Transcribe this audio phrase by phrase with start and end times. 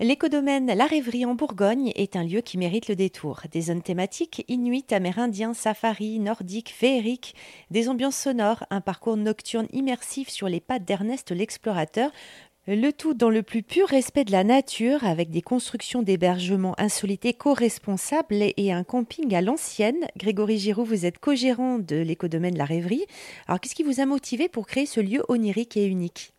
[0.00, 3.40] L'écodomaine La Rêverie en Bourgogne est un lieu qui mérite le détour.
[3.50, 7.34] Des zones thématiques, inuit, amérindiens, safari, nordiques, féeriques,
[7.72, 12.12] des ambiances sonores, un parcours nocturne immersif sur les pattes d'Ernest l'explorateur,
[12.68, 17.26] le tout dans le plus pur respect de la nature, avec des constructions d'hébergement insolites
[17.26, 20.06] éco-responsables et un camping à l'ancienne.
[20.16, 23.06] Grégory Giroux, vous êtes co-gérant de l'écodomaine La Rêverie.
[23.48, 26.34] Alors, qu'est-ce qui vous a motivé pour créer ce lieu onirique et unique?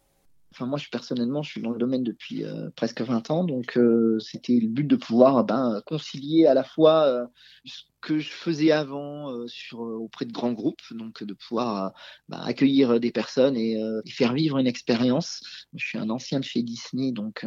[0.52, 3.78] Enfin, moi, je, personnellement, je suis dans le domaine depuis euh, presque 20 ans, donc
[3.78, 7.26] euh, c'était le but de pouvoir ben, concilier à la fois euh,
[7.66, 11.93] ce que je faisais avant sur, auprès de grands groupes, donc de pouvoir
[12.30, 13.74] ben, accueillir des personnes et,
[14.06, 15.42] et, faire vivre une expérience.
[15.76, 17.46] Je suis un ancien de chez Disney, donc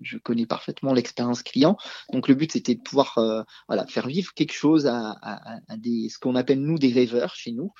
[0.00, 1.76] je connais parfaitement l'expérience client.
[2.12, 3.18] Donc le but, c'était de pouvoir
[3.66, 7.34] voilà, faire vivre quelque chose à, à, à des, ce qu'on appelle nous des rêveurs
[7.34, 7.72] chez nous,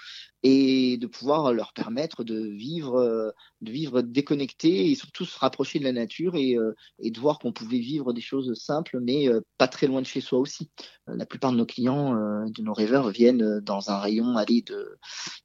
[0.42, 5.84] et de pouvoir leur permettre de vivre, de vivre déconnecté et surtout se rapprocher de
[5.84, 9.68] la nature et, euh, de voir qu'on pouvait vivre des choses simples, mais euh, pas
[9.68, 10.70] très loin de chez soi aussi.
[11.09, 14.98] Euh, la plupart de nos clients, de nos rêveurs, viennent dans un rayon allé de,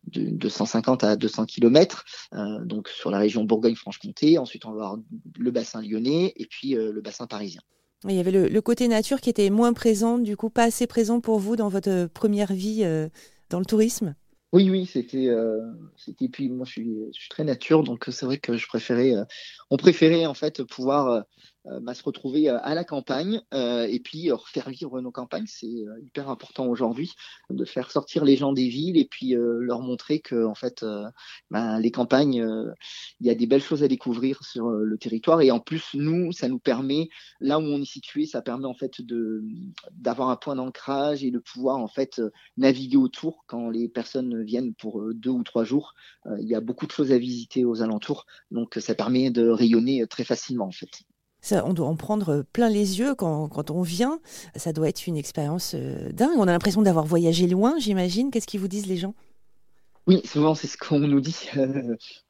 [0.08, 2.06] de, de 150 à 200 km,
[2.64, 4.38] donc sur la région Bourgogne-Franche-Comté.
[4.38, 4.98] Ensuite, on va avoir
[5.38, 7.62] le bassin lyonnais et puis le bassin parisien.
[8.08, 11.20] Il y avait le, côté nature qui était moins présent, du coup pas assez présent
[11.20, 12.84] pour vous dans votre première vie
[13.50, 14.16] dans le tourisme?
[14.54, 15.62] Oui, oui, c'était, euh,
[15.98, 16.30] c'était.
[16.30, 19.26] Puis moi, je suis, très nature, donc c'est vrai que je préférais, euh,
[19.70, 23.88] on préférait en fait pouvoir euh, euh, bah, se retrouver euh, à la campagne euh,
[23.90, 25.48] et puis faire vivre nos campagnes.
[25.48, 27.14] C'est hyper important aujourd'hui
[27.50, 30.86] de faire sortir les gens des villes et puis leur montrer que en fait,
[31.50, 32.46] bah, les campagnes,
[33.20, 36.32] il y a des belles choses à découvrir sur le territoire et en plus nous,
[36.32, 39.44] ça nous permet là où on est situé, ça permet en fait de
[39.92, 42.22] d'avoir un point d'ancrage et de pouvoir en fait
[42.58, 45.94] naviguer autour quand les personnes viennent pour deux ou trois jours.
[46.40, 50.06] il y a beaucoup de choses à visiter aux alentours, donc ça permet de rayonner
[50.08, 51.06] très facilement en fait
[51.52, 54.20] on doit en prendre plein les yeux quand, on vient.
[54.56, 56.38] Ça doit être une expérience euh, dingue.
[56.38, 58.32] On a l'impression d'avoir voyagé loin, j'imagine.
[58.32, 59.14] Qu'est-ce qu'ils vous disent les gens?
[60.08, 61.50] Oui, souvent c'est ce qu'on nous dit.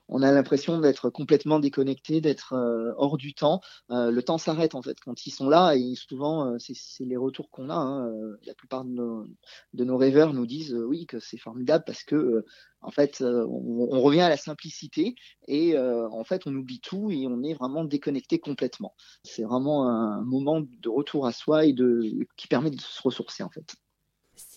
[0.08, 3.62] On a l'impression d'être complètement déconnecté, d'être euh, hors du temps.
[3.92, 7.18] Euh, le temps s'arrête en fait quand ils sont là et souvent euh, c'est les
[7.18, 7.76] retours qu'on a.
[7.76, 8.12] Hein.
[8.46, 9.26] La plupart de nos,
[9.74, 12.46] de nos, rêveurs nous disent oui que c'est formidable parce que
[12.82, 15.16] en fait on, on, revient à la simplicité
[15.48, 18.96] et en fait on oublie tout et on est vraiment déconnecté complètement.
[19.24, 22.02] C'est vraiment un moment de retour à soi et de
[22.38, 23.76] qui permet de se ressourcer en fait.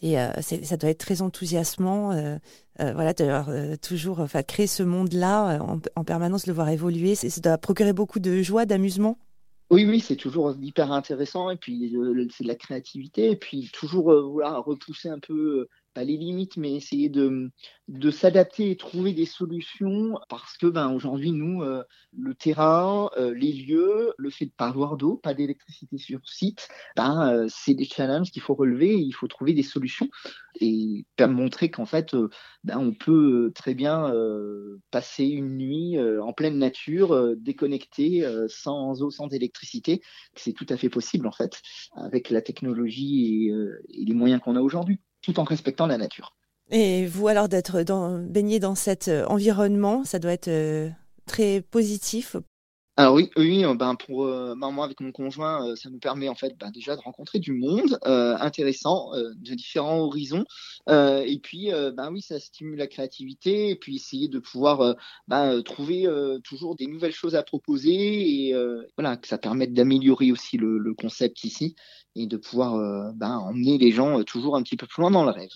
[0.05, 2.37] Euh, ça doit être très enthousiasmant, euh,
[2.81, 5.59] euh, voilà, de toujours, enfin, créer ce monde-là
[5.97, 7.15] en, permanence, le voir évoluer.
[7.15, 9.19] Ça doit procurer beaucoup de joie, d'amusement.
[9.71, 11.95] Oui, oui, c'est toujours hyper intéressant et puis
[12.31, 15.69] c'est de la créativité et puis toujours voilà, repousser un peu
[16.05, 17.51] les limites, mais essayer de,
[18.11, 21.83] s'adapter et trouver des solutions parce que ben, aujourd'hui, nous, euh,
[22.17, 26.69] le terrain, euh, les lieux, le fait de pas avoir d'eau, pas d'électricité sur site,
[26.97, 30.09] ben, euh, c'est des challenges qu'il faut relever et il faut trouver des solutions
[30.61, 32.17] et montrer qu'en fait,
[32.65, 34.13] ben, on peut très bien
[34.91, 40.01] passer une nuit en pleine nature, déconnecté, sans eau, sans électricité,
[40.35, 41.61] c'est tout à fait possible en fait,
[41.95, 43.51] avec la technologie
[43.91, 46.35] et les moyens qu'on a aujourd'hui tout en respectant la nature.
[46.71, 47.83] Et vous, alors, d'être
[48.21, 50.91] baigné dans cet euh, environnement, ça doit être euh,
[51.27, 52.37] très positif
[52.99, 54.27] alors oui, oui, euh, ben pour
[54.57, 57.97] moi avec mon conjoint, ça nous permet en fait ben, déjà de rencontrer du monde
[58.03, 60.45] intéressant, de différents horizons,
[60.89, 64.97] et puis ben oui, ça stimule la créativité, et puis essayer de pouvoir
[65.29, 66.09] ben, trouver
[66.43, 68.55] toujours des nouvelles choses à proposer, et
[68.97, 71.77] voilà que ça permette d'améliorer aussi le, le, concept ici
[72.17, 75.31] et de pouvoir ben, emmener les gens toujours un petit peu plus loin dans le
[75.31, 75.51] rêve.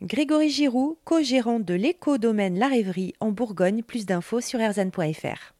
[0.00, 3.82] Grégory Giroux, co-gérant de l'éco-domaine La Rêverie en Bourgogne.
[3.82, 5.59] Plus d'infos sur erzan.fr.